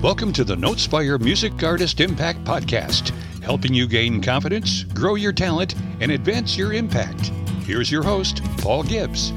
[0.00, 3.10] Welcome to the Notespire Music Artist Impact Podcast,
[3.42, 7.32] helping you gain confidence, grow your talent, and advance your impact.
[7.64, 9.32] Here's your host, Paul Gibbs.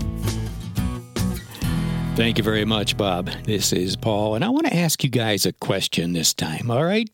[2.15, 3.31] Thank you very much, Bob.
[3.45, 6.85] This is Paul, and I want to ask you guys a question this time, all
[6.85, 7.09] right?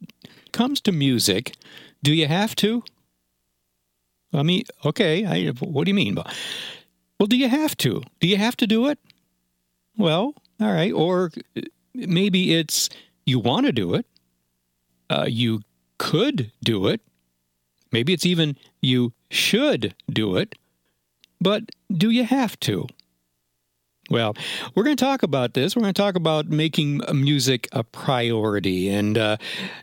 [0.52, 1.56] Comes to music,
[2.04, 2.84] do you have to?
[4.34, 6.16] I mean, okay, I, what do you mean?
[7.18, 8.04] Well, do you have to?
[8.20, 9.00] Do you have to do it?
[9.98, 10.92] Well, all right.
[10.92, 11.32] Or
[11.94, 12.90] maybe it's
[13.28, 14.06] you want to do it.
[15.10, 15.62] Uh, you
[15.98, 17.02] could do it.
[17.92, 20.56] Maybe it's even you should do it.
[21.40, 22.88] But do you have to?
[24.10, 24.36] Well,
[24.74, 25.76] we're going to talk about this.
[25.76, 29.38] We're going to talk about making music a priority and uh,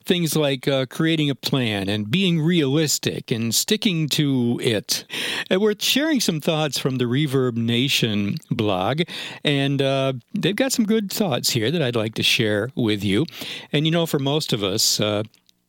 [0.04, 5.04] things like uh, creating a plan and being realistic and sticking to it.
[5.50, 9.02] And we're sharing some thoughts from the Reverb Nation blog,
[9.44, 13.26] and uh, they've got some good thoughts here that I'd like to share with you.
[13.72, 15.24] And you know, for most of us, uh,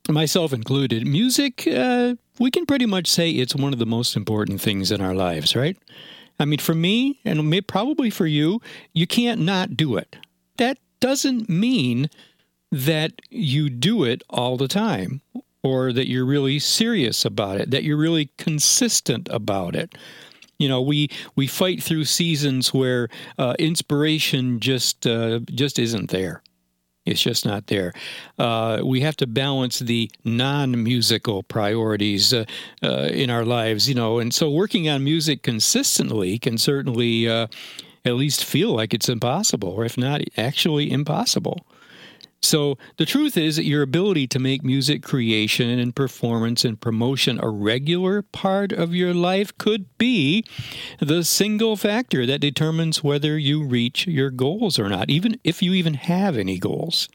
[0.08, 4.62] myself included, music, uh, we can pretty much say it's one of the most important
[4.62, 5.76] things in our lives, right?
[6.38, 8.60] I mean, for me, and probably for you,
[8.92, 10.16] you can't not do it.
[10.58, 12.10] That doesn't mean
[12.70, 15.20] that you do it all the time
[15.62, 19.94] or that you're really serious about it, that you're really consistent about it.
[20.58, 26.42] You know, we we fight through seasons where uh, inspiration just uh, just isn't there.
[27.06, 27.92] It's just not there.
[28.38, 32.44] Uh, we have to balance the non musical priorities uh,
[32.82, 37.46] uh, in our lives, you know, and so working on music consistently can certainly uh,
[38.04, 41.64] at least feel like it's impossible, or if not actually impossible.
[42.42, 47.40] So, the truth is that your ability to make music creation and performance and promotion
[47.42, 50.44] a regular part of your life could be
[51.00, 55.72] the single factor that determines whether you reach your goals or not, even if you
[55.72, 57.08] even have any goals.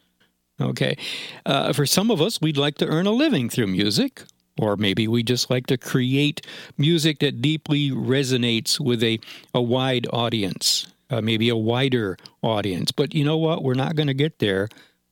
[0.59, 0.97] Okay.
[1.45, 4.23] Uh, for some of us, we'd like to earn a living through music,
[4.59, 6.45] or maybe we just like to create
[6.77, 9.19] music that deeply resonates with a,
[9.53, 12.91] a wide audience, uh, maybe a wider audience.
[12.91, 13.63] But you know what?
[13.63, 14.67] We're not going to get there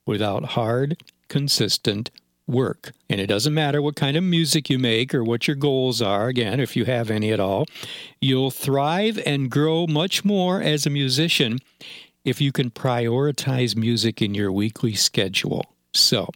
[0.10, 2.10] without hard, consistent
[2.48, 2.92] work.
[3.10, 6.28] And it doesn't matter what kind of music you make or what your goals are,
[6.28, 7.68] again, if you have any at all,
[8.20, 11.60] you'll thrive and grow much more as a musician
[12.26, 15.64] if you can prioritize music in your weekly schedule.
[15.94, 16.30] So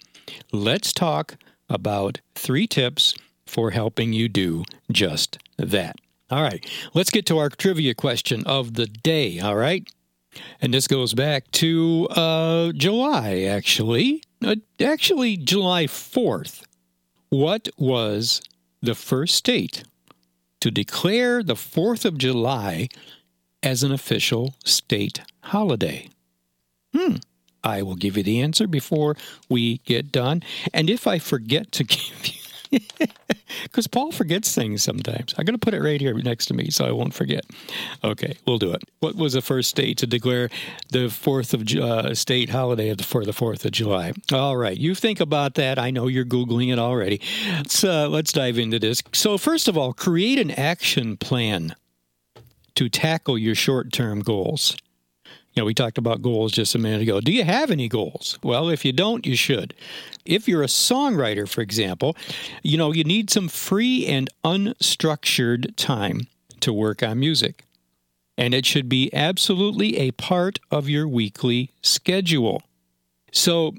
[0.52, 1.36] let's talk
[1.68, 3.16] about three tips
[3.48, 5.96] for helping you do just that.
[6.30, 6.64] All right,
[6.94, 9.40] let's get to our trivia question of the day.
[9.40, 9.88] All right.
[10.62, 14.24] And this goes back to uh, July, actually.
[14.44, 16.64] Uh, actually, July 4th.
[17.30, 18.42] What was
[18.82, 19.84] the first state
[20.60, 22.90] to declare the 4th of July
[23.62, 26.10] as an official state holiday?
[26.94, 27.16] Hmm.
[27.64, 29.16] I will give you the answer before
[29.50, 30.44] we get done.
[30.74, 32.43] And if I forget to give you
[33.64, 35.34] because Paul forgets things sometimes.
[35.38, 37.46] I'm going to put it right here next to me so I won't forget.
[38.04, 38.84] Okay, we'll do it.
[39.00, 40.50] What was the first state to declare
[40.90, 44.14] the fourth of uh, state holiday for the Fourth of July?
[44.32, 45.80] All right, you think about that.
[45.80, 47.22] I know you're googling it already.
[47.68, 49.04] So let's dive into this.
[49.14, 51.76] So first of all, create an action plan
[52.76, 54.76] to tackle your short-term goals.
[55.54, 57.22] You know, we talked about goals just a minute ago.
[57.22, 58.40] Do you have any goals?
[58.42, 59.76] Well, if you don't, you should.
[60.26, 62.16] If you're a songwriter, for example,
[62.64, 66.28] you know, you need some free and unstructured time
[66.62, 67.66] to work on music.
[68.36, 72.64] And it should be absolutely a part of your weekly schedule.
[73.32, 73.76] So,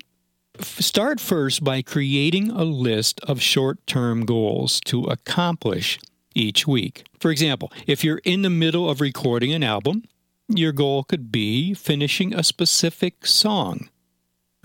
[0.60, 5.98] start first by creating a list of short term goals to accomplish
[6.36, 7.04] each week.
[7.18, 10.04] For example, if you're in the middle of recording an album,
[10.48, 13.88] your goal could be finishing a specific song.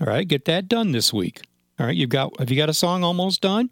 [0.00, 1.42] All right, get that done this week.
[1.78, 3.70] All right, you've got have you got a song almost done?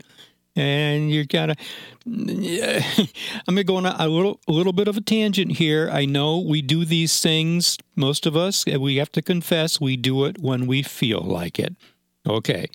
[0.57, 1.57] And you're got to.
[3.47, 5.89] I'm gonna go on a little a little bit of a tangent here.
[5.93, 7.79] I know we do these things.
[7.95, 11.77] Most of us, we have to confess, we do it when we feel like it.
[12.27, 12.67] Okay,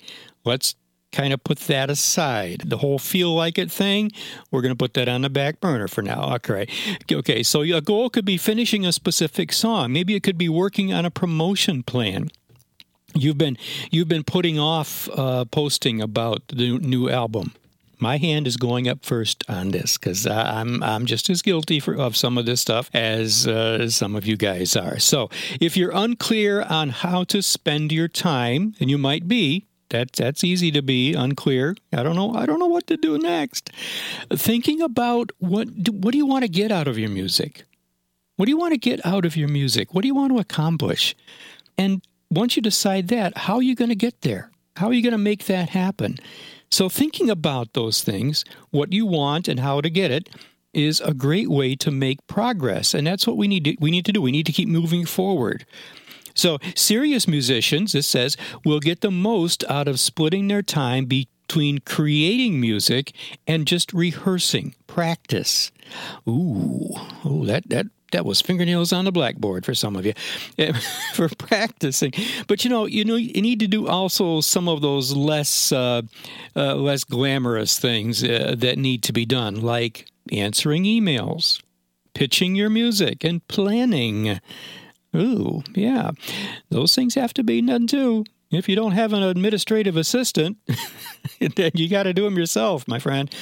[0.44, 0.76] let's
[1.14, 2.62] kind of put that aside.
[2.66, 4.10] The whole feel like it thing,
[4.50, 6.34] we're going to put that on the back burner for now.
[6.34, 6.66] Okay.
[7.10, 7.42] Okay.
[7.42, 9.92] So a goal could be finishing a specific song.
[9.92, 12.30] Maybe it could be working on a promotion plan.
[13.14, 13.56] You've been
[13.92, 17.52] you've been putting off uh, posting about the new album.
[18.00, 21.94] My hand is going up first on this because I'm I'm just as guilty for,
[21.94, 24.98] of some of this stuff as uh, some of you guys are.
[24.98, 25.30] So
[25.60, 29.64] if you're unclear on how to spend your time, and you might be,
[29.94, 31.76] that that's easy to be unclear.
[31.92, 32.34] I don't know.
[32.34, 33.70] I don't know what to do next.
[34.30, 37.64] Thinking about what what do you want to get out of your music?
[38.36, 39.94] What do you want to get out of your music?
[39.94, 41.14] What do you want to accomplish?
[41.78, 44.50] And once you decide that, how are you going to get there?
[44.76, 46.18] How are you going to make that happen?
[46.70, 50.28] So, thinking about those things, what you want and how to get it,
[50.72, 52.94] is a great way to make progress.
[52.94, 54.20] And that's what we need to, we need to do.
[54.20, 55.64] We need to keep moving forward.
[56.34, 61.78] So, serious musicians, this says, will get the most out of splitting their time between
[61.78, 63.12] creating music
[63.46, 65.70] and just rehearsing, practice.
[66.28, 66.94] Ooh,
[67.24, 70.14] ooh that, that that was fingernails on the blackboard for some of you
[71.14, 72.12] for practicing.
[72.46, 76.02] But you know, you know, you need to do also some of those less uh,
[76.54, 81.60] uh, less glamorous things uh, that need to be done, like answering emails,
[82.14, 84.40] pitching your music, and planning.
[85.14, 86.10] Ooh, yeah.
[86.70, 88.24] Those things have to be done too.
[88.50, 90.58] If you don't have an administrative assistant,
[91.56, 93.34] then you got to do them yourself, my friend.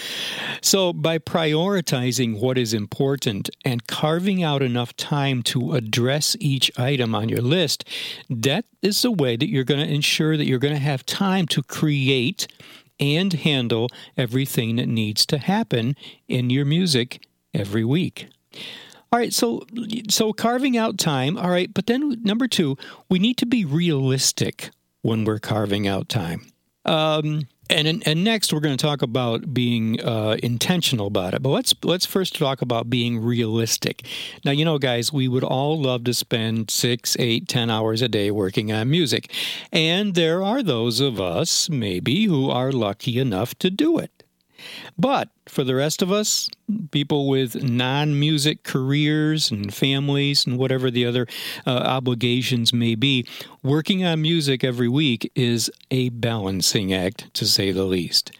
[0.60, 7.14] So, by prioritizing what is important and carving out enough time to address each item
[7.14, 7.84] on your list,
[8.30, 11.46] that is the way that you're going to ensure that you're going to have time
[11.48, 12.46] to create
[12.98, 15.96] and handle everything that needs to happen
[16.28, 18.28] in your music every week.
[19.12, 19.60] All right, so
[20.08, 21.36] so carving out time.
[21.36, 22.78] All right, but then number 2,
[23.10, 24.70] we need to be realistic
[25.02, 26.46] when we're carving out time.
[26.86, 31.42] Um, and and next we're going to talk about being uh, intentional about it.
[31.42, 34.06] But let's let's first talk about being realistic.
[34.46, 38.08] Now you know, guys, we would all love to spend six, eight, ten hours a
[38.08, 39.30] day working on music,
[39.70, 44.21] and there are those of us maybe who are lucky enough to do it.
[44.98, 46.48] But for the rest of us,
[46.90, 51.26] people with non music careers and families and whatever the other
[51.66, 53.26] uh, obligations may be,
[53.62, 58.32] working on music every week is a balancing act, to say the least.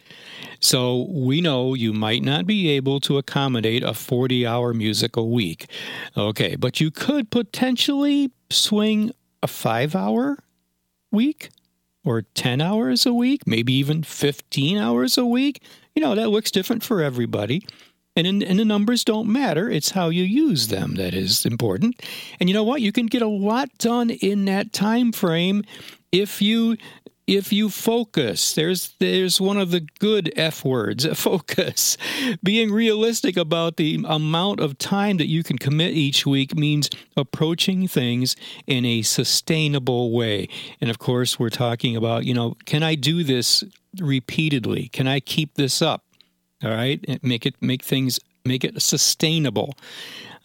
[0.63, 5.69] So we know you might not be able to accommodate a 40 hour musical week.
[6.15, 9.11] Okay, but you could potentially swing
[9.41, 10.37] a five hour
[11.11, 11.49] week
[12.05, 15.61] or 10 hours a week, maybe even 15 hours a week
[15.95, 17.65] you know, that looks different for everybody.
[18.15, 19.69] And, in, and the numbers don't matter.
[19.69, 21.99] It's how you use them that is important.
[22.39, 22.81] And you know what?
[22.81, 25.63] You can get a lot done in that time frame
[26.11, 26.77] if you
[27.25, 31.97] if you focus there's there's one of the good f words focus
[32.43, 37.87] being realistic about the amount of time that you can commit each week means approaching
[37.87, 38.35] things
[38.67, 40.47] in a sustainable way
[40.81, 43.63] and of course we're talking about you know can i do this
[43.99, 44.89] repeatedly?
[44.89, 46.03] Can I keep this up?
[46.63, 49.75] All right, make it make things make it sustainable.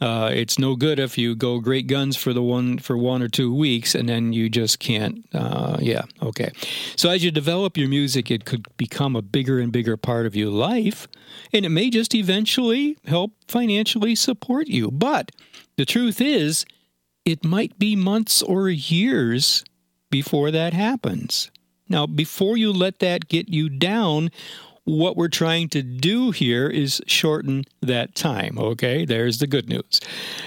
[0.01, 3.29] Uh, it's no good if you go great guns for the one for one or
[3.29, 5.27] two weeks and then you just can't.
[5.35, 6.53] Uh, yeah, okay.
[6.97, 10.37] So as you develop your music, it could become a bigger and bigger part of
[10.37, 11.09] your life,
[11.53, 14.91] and it may just eventually help financially support you.
[14.91, 15.33] But
[15.77, 16.65] the truth is,
[17.25, 19.65] it might be months or years
[20.11, 21.51] before that happens.
[21.89, 24.31] Now, before you let that get you down,
[24.89, 28.59] what we're trying to do here is shorten that time.
[28.59, 30.01] Okay, there's the good news.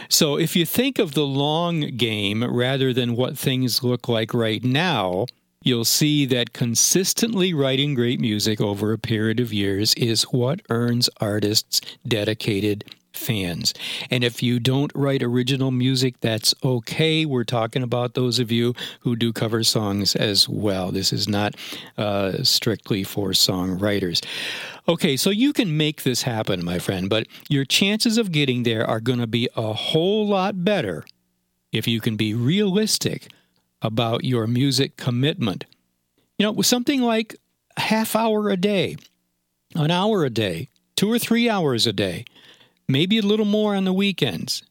[0.09, 4.63] So, if you think of the long game rather than what things look like right
[4.63, 5.27] now,
[5.63, 11.07] you'll see that consistently writing great music over a period of years is what earns
[11.19, 12.83] artists dedicated
[13.21, 13.73] fans.
[14.09, 17.25] And if you don't write original music, that's okay.
[17.25, 20.91] We're talking about those of you who do cover songs as well.
[20.91, 21.55] This is not
[21.97, 24.25] uh, strictly for songwriters.
[24.87, 28.85] Okay, so you can make this happen, my friend, but your chances of getting there
[28.85, 31.05] are going to be a whole lot better
[31.71, 33.27] if you can be realistic
[33.81, 35.65] about your music commitment.
[36.37, 37.35] You know, something like
[37.77, 38.97] a half hour a day,
[39.75, 42.25] an hour a day, two or three hours a day
[42.91, 44.63] maybe a little more on the weekends.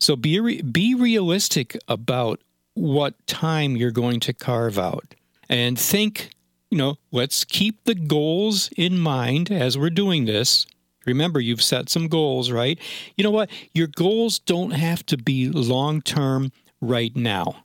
[0.00, 2.40] So be re- be realistic about
[2.74, 5.14] what time you're going to carve out
[5.48, 6.30] and think,
[6.70, 10.66] you know, let's keep the goals in mind as we're doing this.
[11.06, 12.78] Remember, you've set some goals, right?
[13.16, 13.48] You know what?
[13.72, 17.62] Your goals don't have to be long term right now.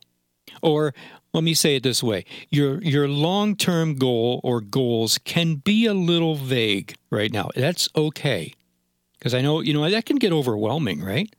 [0.62, 0.94] Or
[1.34, 5.94] let me say it this way your your long-term goal or goals can be a
[5.94, 8.52] little vague right now that's okay
[9.22, 11.32] because I know, you know, that can get overwhelming, right?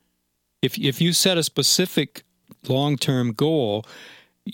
[0.61, 2.23] If, if you set a specific
[2.69, 3.85] long term goal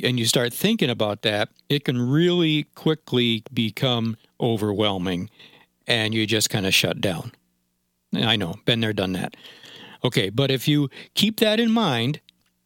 [0.03, 5.29] and you start thinking about that, it can really quickly become overwhelming
[5.86, 7.31] and you just kind of shut down.
[8.15, 9.38] I know, been there, done that.
[10.03, 12.21] Okay, but if you keep that in mind,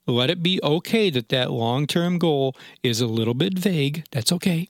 [0.08, 4.05] let it be okay that that long term goal is a little bit vague.
[4.12, 4.70] That's okay.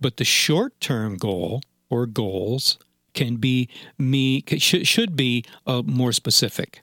[0.00, 2.78] But the short term goal or goals
[3.16, 3.68] can be
[3.98, 6.82] me should, should be uh, more specific.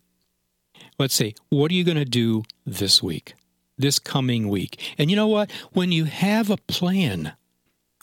[0.99, 3.33] Let's say, what are you going to do this week?
[3.77, 4.79] this coming week.
[4.97, 5.51] And you know what?
[5.73, 7.33] When you have a plan,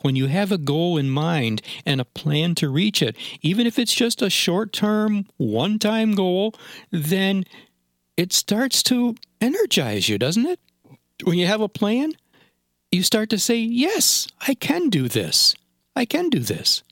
[0.02, 3.78] when you have a goal in mind and a plan to reach it, even if
[3.78, 6.54] it's just a short term, one time goal,
[6.90, 7.44] then
[8.16, 10.60] it starts to energize you, doesn't it?
[11.24, 12.14] When you have a plan,
[12.90, 15.54] you start to say, Yes, I can do this.
[15.94, 16.82] I can do this.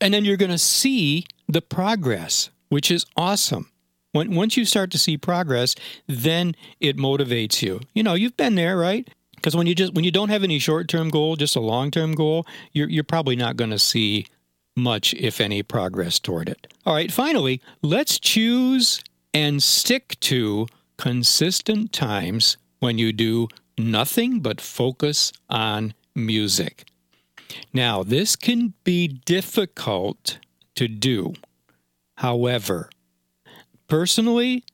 [0.00, 3.70] And then you're going to see the progress, which is awesome.
[4.12, 5.74] When, once you start to see progress,
[6.06, 7.80] then it motivates you.
[7.94, 9.08] You know, you've been there, right?
[9.34, 11.90] Because when you just when you don't have any short term goal, just a long
[11.90, 14.26] term goal, you're you're probably not going to see
[14.76, 16.66] much, if any, progress toward it.
[16.86, 19.02] All right, finally, let's choose
[19.34, 26.84] and stick to consistent times when you do nothing but focus on music.
[27.72, 30.38] Now, this can be difficult
[30.74, 31.34] to do.
[32.16, 32.90] However,
[33.88, 34.64] personally,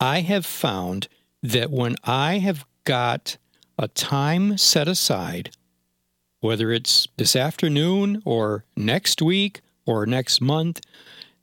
[0.00, 1.08] I have found
[1.42, 3.36] that when I have got
[3.78, 5.50] a time set aside,
[6.40, 10.80] whether it's this afternoon or next week or next month,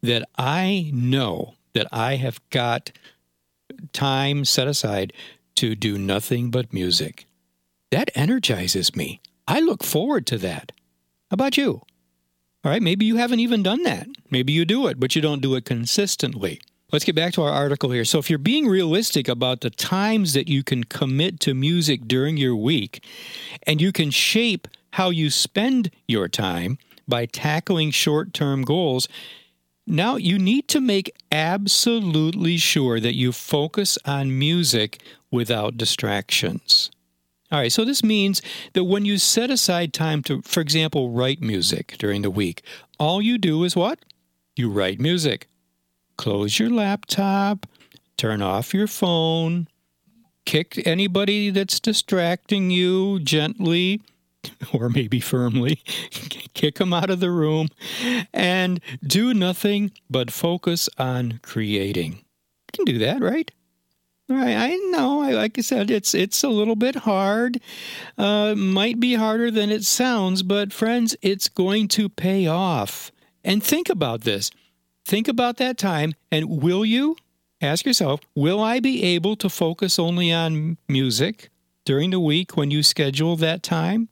[0.02, 2.92] that I know that I have got
[3.92, 5.14] time set aside
[5.56, 7.26] to do nothing but music.
[7.92, 9.22] That energizes me.
[9.48, 10.72] I look forward to that.
[11.30, 11.82] How about you?
[12.64, 14.08] All right, maybe you haven't even done that.
[14.30, 16.62] Maybe you do it, but you don't do it consistently.
[16.94, 18.06] Let's get back to our article here.
[18.06, 22.38] So, if you're being realistic about the times that you can commit to music during
[22.38, 23.04] your week,
[23.66, 29.08] and you can shape how you spend your time by tackling short term goals,
[29.86, 36.92] now you need to make absolutely sure that you focus on music without distractions.
[37.54, 38.42] All right, so this means
[38.74, 42.64] that when you set aside time to, for example, write music during the week,
[43.00, 44.00] all you do is what?
[44.56, 45.48] You write music
[46.18, 47.68] close your laptop,
[48.18, 49.68] turn off your phone,
[50.46, 54.02] kick anybody that's distracting you gently
[54.74, 55.76] or maybe firmly,
[56.56, 57.68] kick them out of the room,
[58.34, 62.14] and do nothing but focus on creating.
[62.14, 63.52] You can do that, right?
[64.34, 65.22] Right, I know.
[65.22, 67.60] I, Like I said, it's it's a little bit hard.
[68.18, 73.12] Uh, might be harder than it sounds, but friends, it's going to pay off.
[73.44, 74.50] And think about this.
[75.06, 77.16] Think about that time and will you
[77.62, 81.50] ask yourself, will I be able to focus only on music
[81.86, 84.10] during the week when you schedule that time?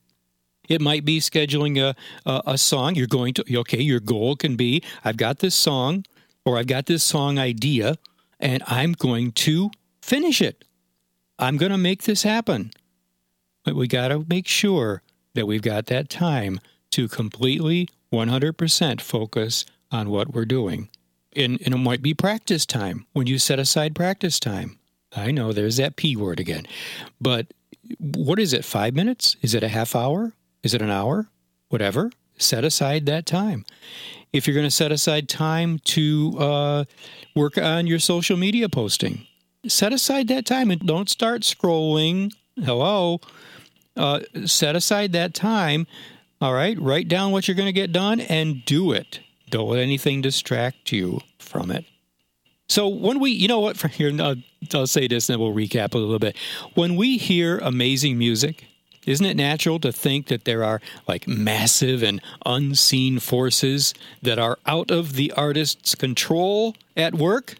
[0.70, 1.96] It might be scheduling a,
[2.30, 2.96] a, a, song.
[2.96, 6.06] You're going to, okay, your goal can be I've got this song
[6.46, 7.96] or I've got this song idea
[8.40, 10.64] and I'm going to finish it.
[11.40, 12.72] I'm going to make this happen.
[13.64, 15.02] But we got to make sure
[15.34, 16.60] that we've got that time
[16.92, 20.90] to completely 100% focus on what we're doing.
[21.36, 24.78] And, and it might be practice time when you set aside practice time.
[25.16, 26.66] I know there's that P word again.
[27.20, 27.48] But
[28.00, 29.36] what is it, five minutes?
[29.42, 30.34] Is it a half hour?
[30.64, 31.28] Is it an hour?
[31.70, 32.12] Whatever.
[32.38, 33.66] Set aside that time.
[34.34, 36.84] If you're going to set aside time to uh,
[37.36, 39.28] work on your social media posting,
[39.68, 42.34] set aside that time and don't start scrolling.
[42.56, 43.20] Hello.
[43.96, 45.88] Uh, set aside that time.
[46.40, 46.80] All right.
[46.80, 49.20] Write down what you're going to get done and do it.
[49.50, 51.86] Don't let anything distract you from it.
[52.68, 54.36] So when we, you know what, from here, I'll,
[54.74, 56.36] I'll say this and then we'll recap a little bit.
[56.74, 58.66] When we hear amazing music,
[59.06, 64.60] isn't it natural to think that there are like massive and unseen forces that are
[64.66, 67.56] out of the artist's control at work?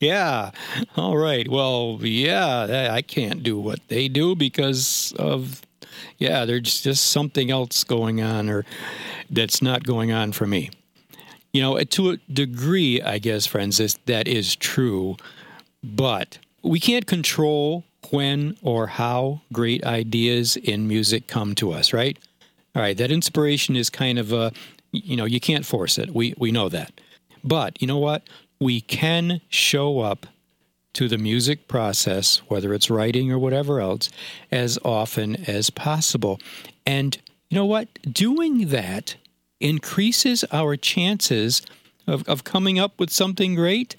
[0.00, 0.50] Yeah.
[0.96, 1.48] All right.
[1.48, 5.62] Well, yeah, I can't do what they do because of,
[6.18, 8.64] yeah, there's just something else going on or
[9.30, 10.70] that's not going on for me.
[11.52, 15.16] You know, to a degree, I guess, friends, this, that is true,
[15.82, 22.18] but we can't control when or how great ideas in music come to us, right?
[22.74, 24.52] All right, that inspiration is kind of a,
[24.92, 26.14] you know, you can't force it.
[26.14, 26.92] We we know that.
[27.42, 28.22] But you know what?
[28.58, 30.26] We can show up
[30.94, 34.08] to the music process, whether it's writing or whatever else,
[34.50, 36.40] as often as possible.
[36.86, 37.18] And
[37.50, 37.88] you know what?
[38.10, 39.16] Doing that
[39.60, 41.62] increases our chances
[42.06, 43.96] of, of coming up with something great.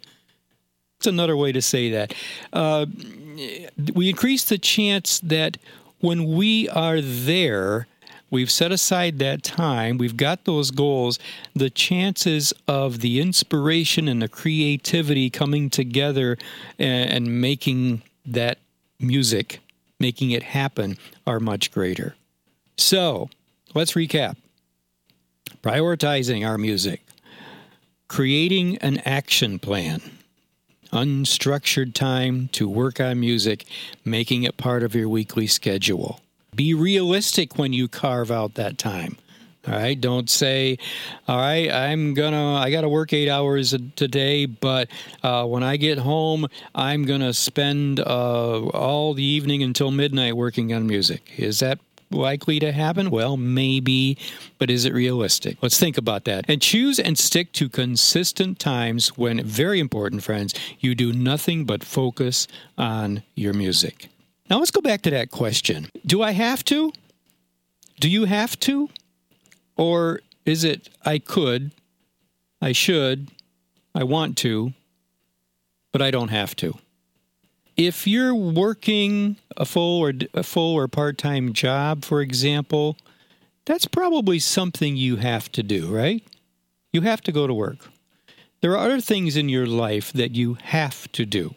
[0.97, 2.15] It's another way to say that.
[2.51, 2.87] Uh,
[3.93, 5.57] we increase the chance that
[5.99, 7.87] when we are there,
[8.29, 11.19] we've set aside that time, we've got those goals,
[11.53, 16.37] the chances of the inspiration and the creativity coming together
[16.77, 18.57] and, and making that
[18.99, 19.59] music,
[19.99, 22.15] making it happen, are much greater.
[22.77, 23.29] So
[23.73, 24.35] let's recap
[25.63, 27.03] prioritizing our music,
[28.07, 30.01] creating an action plan.
[30.93, 33.65] unstructured time to work on music,
[34.05, 36.21] making it part of your weekly schedule.
[36.57, 39.17] Be realistic when you carve out that time.
[39.67, 39.99] All right.
[39.99, 40.77] Don't say,
[41.27, 44.87] all right, I'm going to, I got to work eight hours today, but
[45.23, 48.03] uh, when I get home, I'm going to spend uh,
[48.69, 51.31] all the evening until midnight working on music.
[51.37, 51.79] Is that
[52.11, 53.11] likely to happen?
[53.11, 54.17] Well, maybe,
[54.57, 55.57] but is it realistic?
[55.61, 56.45] Let's think about that.
[56.47, 61.83] And choose and stick to consistent times when, very important, friends, you do nothing but
[61.83, 62.47] focus
[62.77, 64.07] on your music.
[64.49, 66.91] Now, let's go back to that question Do I have to?
[67.99, 68.89] Do you have to?
[69.75, 71.71] Or is it I could,
[72.61, 73.29] I should,
[73.93, 74.73] I want to,
[75.91, 76.77] but I don't have to?
[77.75, 82.97] If you're working a full or a full or part-time job, for example,
[83.65, 86.23] that's probably something you have to do, right?
[86.91, 87.89] You have to go to work.
[88.61, 91.53] There are other things in your life that you have to do.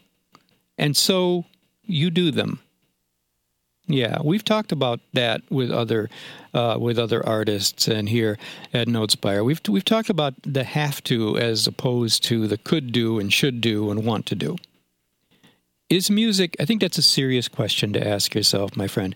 [0.77, 1.47] And so
[1.85, 2.61] you do them.
[3.93, 6.09] Yeah, we've talked about that with other
[6.55, 8.39] uh, with other artists, and here
[8.73, 13.19] at Notespire, we've we've talked about the have to as opposed to the could do
[13.19, 14.57] and should do and want to do.
[15.89, 16.57] Is music?
[16.61, 19.15] I think that's a serious question to ask yourself, my friend.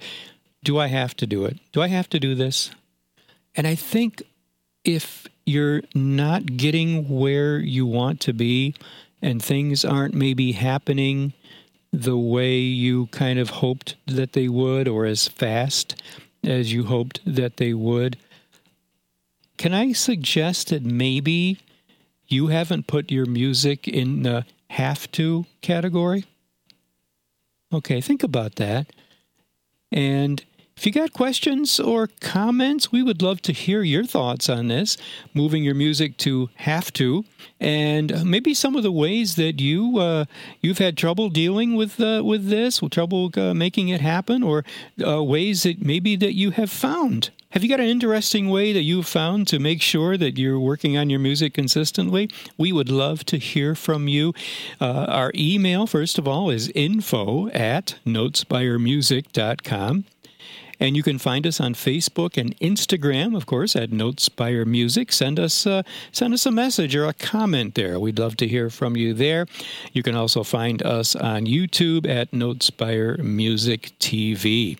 [0.64, 1.59] Do I have to do it?
[1.73, 2.71] Do I have to do this?
[3.54, 4.23] And I think
[4.83, 8.75] if you're not getting where you want to be,
[9.23, 11.33] and things aren't maybe happening
[11.95, 16.03] the way you kind of hoped that they would or as fast
[16.43, 18.17] as you hoped that they would.
[19.59, 21.61] Can I suggest that maybe
[22.27, 26.25] you haven't put your music in the have to category?
[27.73, 28.89] Okay, think about that.
[29.93, 30.45] And
[30.76, 34.97] if you got questions or comments, we would love to hear your thoughts on this,
[35.33, 37.25] moving your music to have to,
[37.61, 40.25] and maybe some of the ways that you uh,
[40.61, 44.64] you've had trouble dealing with uh, with this, trouble uh, making it happen, or
[45.07, 47.31] uh, ways that maybe that you have found.
[47.50, 50.97] Have you got an interesting way that you've found to make sure that you're working
[50.97, 52.28] on your music consistently?
[52.58, 54.34] We would love to hear from you.
[54.80, 60.04] Uh, our email, first of all, is info at notespiremusic.com.
[60.80, 65.13] And you can find us on Facebook and Instagram, of course, at Notespire Music.
[65.13, 65.82] Send us uh,
[66.13, 67.99] send us a message or a comment there.
[67.99, 69.47] We'd love to hear from you there.
[69.93, 74.78] You can also find us on YouTube at Notespire Music TV.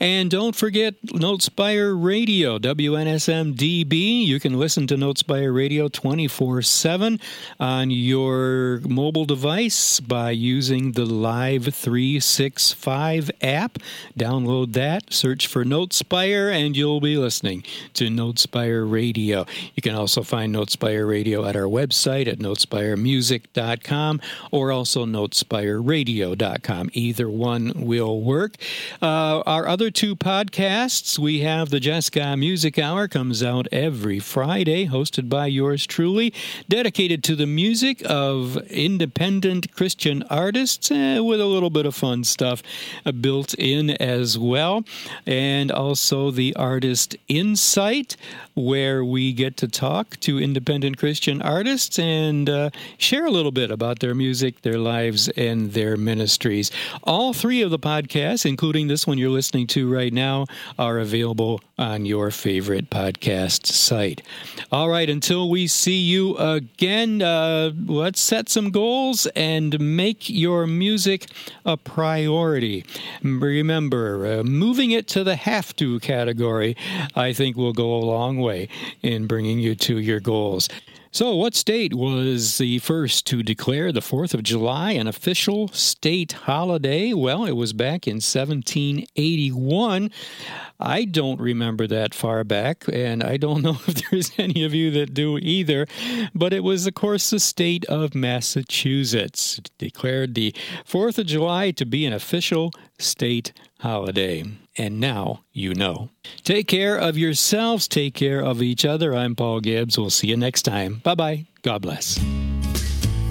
[0.00, 4.24] And don't forget Notespire Radio, WNSMDB.
[4.24, 7.20] You can listen to Notespire Radio 24 7
[7.60, 13.78] on your mobile device by using the Live 365 app.
[14.18, 19.44] Download that, search for Notespire, and you'll be listening to Notespire Radio.
[19.74, 26.90] You can also find Notespire Radio at our website at notespiremusic.com or also notespireradio.com.
[26.94, 28.54] Either one will work.
[29.02, 31.18] Uh, our other two podcasts.
[31.18, 36.32] We have the Jessica Music Hour comes out every Friday, hosted by yours truly,
[36.68, 42.24] dedicated to the music of independent Christian artists eh, with a little bit of fun
[42.24, 42.62] stuff
[43.04, 44.84] uh, built in as well.
[45.26, 48.16] And also the Artist Insight,
[48.54, 53.70] where we get to talk to independent Christian artists and uh, share a little bit
[53.70, 56.70] about their music, their lives, and their ministries.
[57.04, 60.46] All three of the podcasts, including this one you're listening to right now
[60.78, 64.22] are available on your favorite podcast site.
[64.72, 70.66] All right, until we see you again, uh, let's set some goals and make your
[70.66, 71.26] music
[71.64, 72.84] a priority.
[73.22, 76.76] Remember, uh, moving it to the have to category,
[77.14, 78.68] I think will go a long way
[79.02, 80.68] in bringing you to your goals.
[81.12, 86.30] So, what state was the first to declare the 4th of July an official state
[86.30, 87.12] holiday?
[87.12, 90.12] Well, it was back in 1781.
[90.78, 94.92] I don't remember that far back, and I don't know if there's any of you
[94.92, 95.88] that do either.
[96.32, 100.54] But it was, of course, the state of Massachusetts declared the
[100.88, 102.70] 4th of July to be an official
[103.00, 104.44] state holiday.
[104.80, 106.08] And now you know.
[106.42, 109.14] Take care of yourselves, take care of each other.
[109.14, 109.98] I'm Paul Gibbs.
[109.98, 111.02] We'll see you next time.
[111.04, 111.46] Bye bye.
[111.60, 112.18] God bless.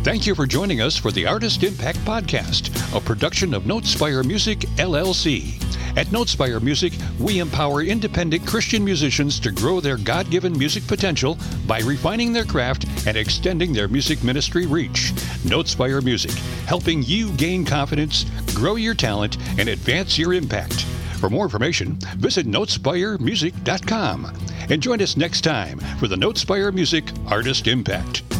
[0.04, 4.60] Thank you for joining us for the Artist Impact Podcast, a production of Notespire Music,
[4.78, 5.60] LLC.
[5.98, 11.36] At Notespire Music, we empower independent Christian musicians to grow their God given music potential
[11.66, 15.14] by refining their craft and extending their music ministry reach.
[15.46, 20.86] Notespire Music, helping you gain confidence, grow your talent, and advance your impact.
[21.20, 24.34] For more information, visit notespiremusic.com
[24.70, 28.39] and join us next time for the Notespire Music Artist Impact.